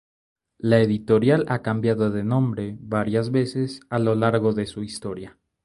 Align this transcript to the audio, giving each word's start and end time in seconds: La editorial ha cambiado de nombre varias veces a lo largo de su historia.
La 0.57 0.79
editorial 0.79 1.45
ha 1.47 1.61
cambiado 1.61 2.09
de 2.09 2.23
nombre 2.23 2.75
varias 2.81 3.29
veces 3.29 3.81
a 3.91 3.99
lo 3.99 4.15
largo 4.15 4.51
de 4.51 4.65
su 4.65 4.81
historia. 4.81 5.37